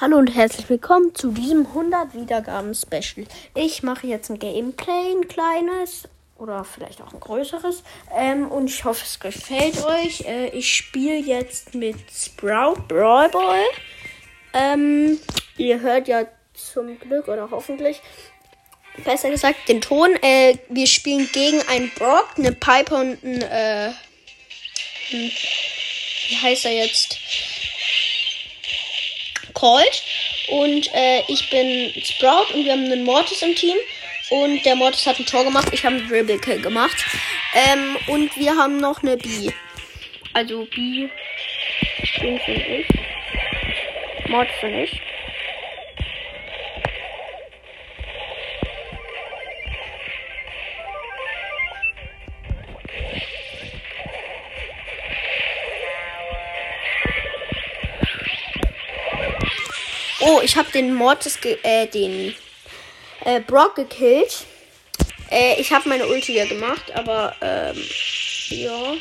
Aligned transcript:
Hallo 0.00 0.16
und 0.16 0.34
herzlich 0.34 0.66
willkommen 0.70 1.14
zu 1.14 1.30
diesem 1.30 1.66
100 1.66 2.14
Wiedergaben 2.14 2.74
Special. 2.74 3.26
Ich 3.54 3.82
mache 3.82 4.06
jetzt 4.06 4.30
ein 4.30 4.38
Gameplay, 4.38 5.12
ein 5.12 5.28
kleines 5.28 6.08
oder 6.38 6.64
vielleicht 6.64 7.02
auch 7.02 7.12
ein 7.12 7.20
größeres. 7.20 7.82
Ähm, 8.16 8.50
und 8.50 8.70
ich 8.70 8.82
hoffe, 8.86 9.04
es 9.04 9.20
gefällt 9.20 9.84
euch. 9.84 10.22
Äh, 10.22 10.56
ich 10.56 10.74
spiele 10.74 11.18
jetzt 11.18 11.74
mit 11.74 11.96
Sprout 12.10 12.80
Brawl 12.88 13.28
Ball. 13.28 13.62
Ähm, 14.54 15.18
ihr 15.58 15.80
hört 15.82 16.08
ja 16.08 16.24
zum 16.54 16.98
Glück 16.98 17.28
oder 17.28 17.50
hoffentlich, 17.50 18.00
besser 19.04 19.28
gesagt, 19.28 19.68
den 19.68 19.82
Ton. 19.82 20.16
Äh, 20.22 20.56
wir 20.70 20.86
spielen 20.86 21.28
gegen 21.30 21.60
einen 21.68 21.90
Brock, 21.90 22.26
eine 22.38 22.52
Piper 22.52 23.00
und 23.00 23.22
ein, 23.22 23.42
äh, 23.42 23.92
ein 25.12 25.30
wie 26.30 26.36
heißt 26.36 26.64
er 26.64 26.72
jetzt? 26.72 27.18
Colt. 29.60 30.02
Und 30.48 30.92
äh, 30.94 31.22
ich 31.28 31.50
bin 31.50 31.92
Sprout 32.02 32.54
und 32.54 32.64
wir 32.64 32.72
haben 32.72 32.86
einen 32.86 33.04
Mortis 33.04 33.42
im 33.42 33.54
Team. 33.54 33.76
Und 34.30 34.64
der 34.64 34.76
Mortis 34.76 35.06
hat 35.06 35.18
ein 35.18 35.26
Tor 35.26 35.44
gemacht. 35.44 35.68
Ich 35.72 35.84
habe 35.84 35.96
einen 35.96 36.08
Dribble 36.08 36.38
Kill 36.38 36.62
gemacht. 36.62 36.96
Ähm, 37.54 37.96
und 38.06 38.36
wir 38.36 38.56
haben 38.56 38.78
noch 38.78 39.02
eine 39.02 39.16
B. 39.16 39.50
Also 40.32 40.66
B. 40.74 41.08
Mortis 44.28 44.62
und 44.62 44.74
ich. 44.74 45.00
Oh, 60.32 60.40
ich 60.44 60.56
habe 60.56 60.70
den 60.70 60.94
Mortis, 60.94 61.36
äh, 61.64 61.88
den 61.88 62.36
äh, 63.24 63.40
Brock 63.40 63.74
gekillt. 63.74 64.46
Äh, 65.28 65.60
ich 65.60 65.72
habe 65.72 65.88
meine 65.88 66.06
Ulti 66.06 66.36
ja 66.36 66.44
gemacht, 66.44 66.92
aber 66.94 67.34
ähm, 67.40 67.76
ja. 68.50 68.94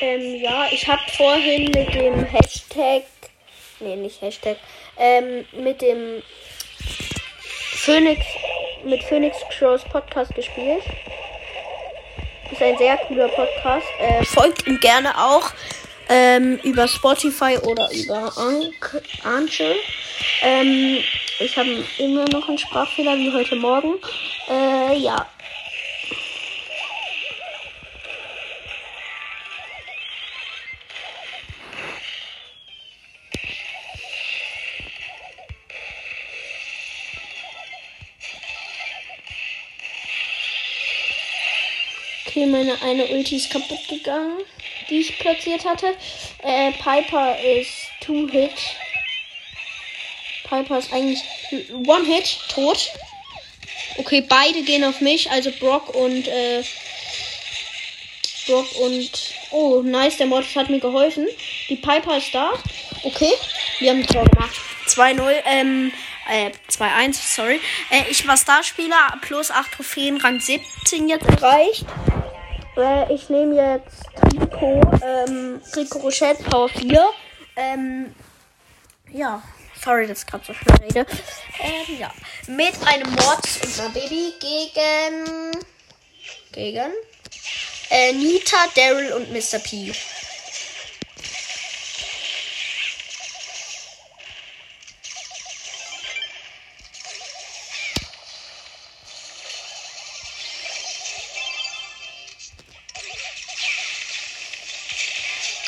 Ähm, 0.00 0.34
ja, 0.42 0.66
ich 0.72 0.88
habe 0.88 1.02
vorhin 1.16 1.64
mit 1.66 1.94
dem 1.94 2.24
Hashtag 2.24 3.04
nee, 3.80 3.96
nicht 3.96 4.20
Hashtag, 4.20 4.56
ähm, 4.96 5.44
mit 5.52 5.80
dem 5.82 6.22
Phoenix, 7.84 8.24
mit 8.84 9.02
Phoenix 9.04 9.38
Crows 9.50 9.82
Podcast 9.84 10.34
gespielt. 10.34 10.82
Ist 12.50 12.62
ein 12.62 12.78
sehr 12.78 12.96
cooler 12.98 13.28
Podcast. 13.28 13.86
Äh, 14.00 14.24
folgt 14.24 14.66
ihm 14.66 14.78
gerne 14.80 15.16
auch 15.16 15.52
ähm, 16.08 16.58
über 16.62 16.88
Spotify 16.88 17.58
oder 17.58 17.90
über 17.92 18.32
Anchor. 19.24 19.74
Ähm, 20.42 20.98
ich 21.40 21.56
habe 21.56 21.84
immer 21.98 22.24
noch 22.28 22.48
einen 22.48 22.58
Sprachfehler 22.58 23.16
wie 23.16 23.32
heute 23.32 23.56
Morgen. 23.56 23.94
Äh, 24.48 24.96
ja, 24.96 25.26
Okay, 42.38 42.46
meine 42.46 42.80
eine 42.82 43.04
Ulti 43.06 43.34
ist 43.34 43.50
kaputt 43.50 43.88
gegangen, 43.88 44.38
die 44.88 45.00
ich 45.00 45.18
platziert 45.18 45.64
hatte. 45.64 45.88
Äh, 46.44 46.70
Piper 46.70 47.36
ist 47.40 47.72
Two-Hit. 48.00 48.52
Piper 50.48 50.78
ist 50.78 50.92
eigentlich 50.92 51.18
One-Hit, 51.84 52.38
tot. 52.48 52.92
Okay, 53.96 54.20
beide 54.20 54.62
gehen 54.62 54.84
auf 54.84 55.00
mich, 55.00 55.28
also 55.32 55.50
Brock 55.58 55.92
und 55.96 56.28
äh, 56.28 56.62
Brock 58.46 58.66
und 58.82 59.10
oh, 59.50 59.82
nice, 59.82 60.18
der 60.18 60.26
Mortis 60.26 60.54
hat 60.54 60.70
mir 60.70 60.78
geholfen. 60.78 61.26
Die 61.68 61.74
Piper 61.74 62.18
ist 62.18 62.32
da. 62.32 62.52
Okay, 63.02 63.32
wir 63.80 63.90
haben 63.90 64.02
ein 64.02 64.06
Tor 64.06 64.24
gemacht. 64.24 64.54
2-0, 64.86 65.42
ähm, 65.44 65.92
äh, 66.30 66.52
2-1, 66.70 67.14
sorry. 67.14 67.60
Äh, 67.90 68.04
ich 68.10 68.24
war 68.28 68.36
Starspieler, 68.36 69.18
plus 69.22 69.50
8 69.50 69.72
Trophäen, 69.72 70.18
Rang 70.18 70.38
17 70.38 71.08
jetzt 71.08 71.26
erreicht. 71.26 71.84
Äh, 72.78 73.12
ich 73.12 73.28
nehme 73.28 73.56
jetzt 73.56 74.04
Rico, 74.32 74.80
ähm, 75.02 75.60
Rico 75.74 75.98
Rochette 75.98 76.44
Power 76.44 76.68
4. 76.68 77.10
Ähm, 77.56 78.14
ja, 79.12 79.42
sorry, 79.82 80.06
dass 80.06 80.20
ich 80.20 80.26
gerade 80.26 80.44
so 80.44 80.54
schnell 80.54 80.76
rede. 80.76 81.06
Ähm, 81.60 81.98
ja, 81.98 82.12
mit 82.46 82.74
einem 82.86 83.10
Mod 83.10 83.64
und 83.64 83.80
einer 83.80 83.88
Baby 83.90 84.32
gegen, 84.38 85.52
gegen, 86.52 86.92
äh, 87.90 88.12
Nita, 88.12 88.56
Daryl 88.76 89.12
und 89.12 89.32
Mr. 89.32 89.58
P. 89.58 89.92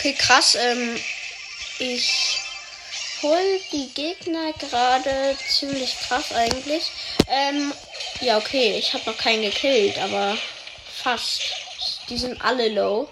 Okay, 0.00 0.14
krass. 0.14 0.54
Ähm, 0.54 0.96
ich 1.78 2.40
hol 3.20 3.60
die 3.70 3.92
Gegner 3.92 4.50
gerade 4.54 5.36
ziemlich 5.46 5.94
krass 6.08 6.32
eigentlich. 6.32 6.90
Ähm, 7.28 7.70
ja, 8.22 8.38
okay, 8.38 8.78
ich 8.78 8.94
habe 8.94 9.10
noch 9.10 9.18
keinen 9.18 9.42
gekillt, 9.42 9.98
aber 9.98 10.38
fast. 11.02 11.42
Die 12.08 12.16
sind 12.16 12.40
alle 12.40 12.70
low. 12.70 13.10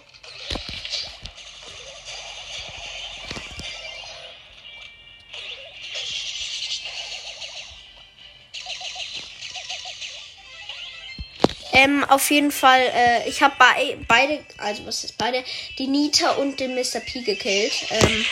Ähm, 11.80 12.02
auf 12.08 12.28
jeden 12.32 12.50
Fall, 12.50 12.80
äh, 12.92 13.28
ich 13.28 13.40
habe 13.40 13.54
bei, 13.56 13.96
beide, 14.08 14.40
also 14.56 14.84
was 14.84 15.04
ist 15.04 15.16
beide, 15.16 15.44
die 15.78 15.86
Nita 15.86 16.32
und 16.32 16.58
den 16.58 16.74
Mr. 16.74 16.98
P 16.98 17.20
gekillt. 17.20 17.72
Ähm, 17.90 18.24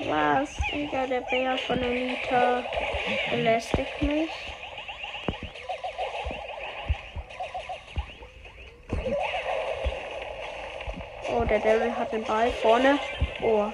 was? 0.00 0.50
Digga, 0.72 1.06
der 1.06 1.20
Bär 1.20 1.56
von 1.56 1.78
der 1.78 1.90
Nita 1.90 2.64
belästigt 3.30 4.02
mich. 4.02 4.30
Oh, 11.32 11.44
der 11.44 11.60
Devil 11.60 11.96
hat 11.96 12.12
den 12.12 12.24
Ball 12.24 12.50
vorne. 12.50 12.98
Oh, 13.40 13.70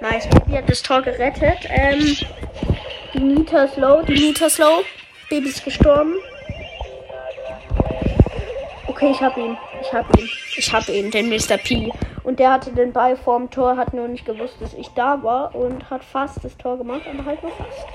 Nice, 0.00 0.26
Baby 0.28 0.56
hat 0.56 0.68
das 0.68 0.82
Tor 0.82 1.02
gerettet. 1.02 1.58
Ähm, 1.68 2.16
die 3.12 3.18
Nita 3.18 3.64
ist 3.64 3.76
low, 3.76 4.02
die 4.02 4.14
Nita 4.14 4.46
ist 4.46 4.58
low. 4.58 4.82
Baby 5.28 5.48
ist 5.48 5.62
gestorben. 5.62 6.14
Okay, 8.86 9.10
ich 9.10 9.20
hab 9.20 9.36
ihn. 9.36 9.56
Ich 9.82 9.92
hab 9.92 10.18
ihn. 10.18 10.28
Ich 10.56 10.72
hab 10.72 10.88
ihn, 10.88 11.10
den 11.10 11.28
Mr. 11.28 11.58
P. 11.58 11.92
Und 12.24 12.38
der 12.38 12.52
hatte 12.52 12.72
den 12.72 12.92
Ball 12.92 13.16
vorm 13.16 13.50
Tor, 13.50 13.76
hat 13.76 13.92
nur 13.92 14.08
nicht 14.08 14.24
gewusst, 14.24 14.56
dass 14.60 14.72
ich 14.74 14.88
da 14.90 15.22
war 15.22 15.54
und 15.54 15.90
hat 15.90 16.02
fast 16.02 16.42
das 16.44 16.56
Tor 16.56 16.78
gemacht, 16.78 17.02
aber 17.06 17.24
halt 17.24 17.42
nur 17.42 17.52
fast. 17.52 17.86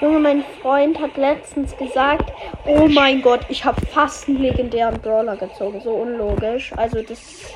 Junge, 0.00 0.18
mein 0.18 0.44
Freund 0.60 1.00
hat 1.00 1.16
letztens 1.16 1.76
gesagt, 1.76 2.32
oh 2.66 2.86
mein 2.86 3.22
Gott, 3.22 3.40
ich 3.48 3.64
habe 3.64 3.80
fast 3.86 4.28
einen 4.28 4.38
legendären 4.38 5.00
Brawler 5.00 5.36
gezogen. 5.36 5.80
So 5.80 5.90
unlogisch. 5.90 6.72
Also 6.76 7.02
das 7.02 7.54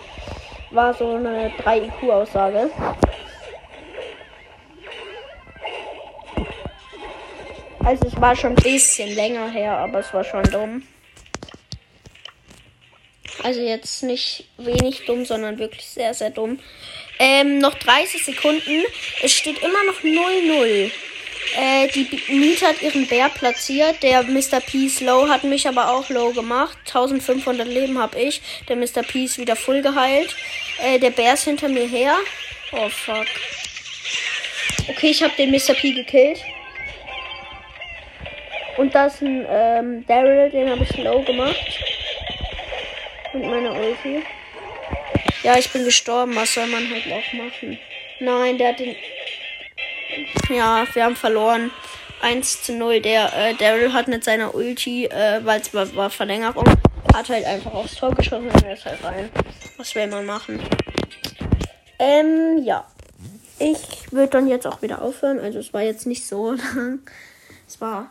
war 0.70 0.94
so 0.94 1.14
eine 1.14 1.52
3 1.62 1.78
IQ-Aussage. 1.78 2.70
Also 7.82 8.06
es 8.06 8.20
war 8.20 8.36
schon 8.36 8.50
ein 8.52 8.62
bisschen 8.62 9.14
länger 9.14 9.50
her, 9.50 9.76
aber 9.78 10.00
es 10.00 10.12
war 10.12 10.22
schon 10.22 10.42
dumm. 10.44 10.82
Also 13.42 13.60
jetzt 13.60 14.02
nicht 14.02 14.44
wenig 14.58 15.06
dumm, 15.06 15.24
sondern 15.24 15.58
wirklich 15.58 15.86
sehr, 15.86 16.12
sehr 16.12 16.30
dumm. 16.30 16.58
Ähm, 17.18 17.58
noch 17.58 17.74
30 17.74 18.24
Sekunden. 18.24 18.84
Es 19.22 19.32
steht 19.32 19.58
immer 19.62 19.84
noch 19.84 20.00
0-0. 20.02 20.90
Äh, 21.56 21.88
die 21.88 22.06
Nita 22.28 22.68
hat 22.68 22.82
ihren 22.82 23.06
Bär 23.06 23.28
platziert. 23.28 24.02
Der 24.02 24.22
Mr. 24.22 24.60
Peace 24.60 25.00
low 25.00 25.28
hat 25.28 25.44
mich 25.44 25.66
aber 25.66 25.90
auch 25.90 26.08
low 26.08 26.32
gemacht. 26.32 26.78
1500 26.86 27.66
Leben 27.66 27.98
habe 27.98 28.20
ich. 28.20 28.40
Der 28.68 28.76
Mr. 28.76 29.02
Peace 29.02 29.38
wieder 29.38 29.56
full 29.56 29.82
geheilt. 29.82 30.34
Äh, 30.82 30.98
der 30.98 31.10
Bär 31.10 31.34
ist 31.34 31.44
hinter 31.44 31.68
mir 31.68 31.86
her. 31.86 32.14
Oh 32.72 32.88
fuck. 32.88 33.26
Okay, 34.88 35.10
ich 35.10 35.22
habe 35.22 35.34
den 35.36 35.50
Mr. 35.50 35.74
P 35.74 35.92
gekillt. 35.92 36.40
Und 38.76 38.94
das 38.94 39.14
ist 39.14 39.22
ein 39.22 39.46
ähm, 39.48 40.06
Daryl, 40.06 40.50
den 40.50 40.70
habe 40.70 40.82
ich 40.82 40.96
low 40.96 41.20
gemacht. 41.22 41.54
Mit 43.32 43.44
meiner 43.44 43.72
Ulti. 43.72 44.22
Ja, 45.42 45.58
ich 45.58 45.70
bin 45.70 45.84
gestorben. 45.84 46.34
Was 46.36 46.54
soll 46.54 46.66
man 46.66 46.88
halt 46.90 47.04
auch 47.06 47.32
machen? 47.32 47.78
Nein, 48.20 48.58
der 48.58 48.68
hat 48.68 48.80
den. 48.80 48.94
Ja, 50.48 50.84
wir 50.92 51.04
haben 51.04 51.16
verloren. 51.16 51.70
1 52.22 52.64
zu 52.64 52.74
0. 52.74 53.00
Der 53.00 53.32
äh, 53.34 53.54
Daryl 53.54 53.92
hat 53.92 54.08
mit 54.08 54.24
seiner 54.24 54.54
Ulti, 54.54 55.06
äh, 55.06 55.40
weil 55.44 55.60
es 55.60 55.72
war, 55.72 55.94
war, 55.96 56.10
Verlängerung, 56.10 56.66
hat 57.14 57.28
halt 57.28 57.44
einfach 57.46 57.72
aufs 57.72 57.96
Tor 57.96 58.14
geschossen 58.14 58.48
und 58.48 58.66
ist 58.66 58.84
halt 58.84 59.02
rein. 59.02 59.30
Was 59.76 59.94
will 59.94 60.06
man 60.06 60.26
machen? 60.26 60.60
Ähm, 61.98 62.58
ja. 62.62 62.86
Ich 63.58 64.10
würde 64.10 64.28
dann 64.28 64.48
jetzt 64.48 64.66
auch 64.66 64.80
wieder 64.82 65.02
aufhören. 65.02 65.38
Also 65.38 65.58
es 65.58 65.72
war 65.72 65.82
jetzt 65.82 66.06
nicht 66.06 66.26
so 66.26 66.52
lang. 66.74 67.00
Es 67.66 67.80
war 67.80 68.10